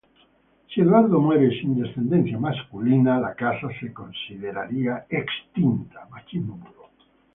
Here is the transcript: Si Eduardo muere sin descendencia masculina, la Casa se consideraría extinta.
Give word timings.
Si 0.69 0.81
Eduardo 0.81 1.19
muere 1.21 1.51
sin 1.61 1.75
descendencia 1.79 2.39
masculina, 2.39 3.19
la 3.19 3.35
Casa 3.35 3.67
se 3.79 3.93
consideraría 3.93 5.05
extinta. 5.07 6.09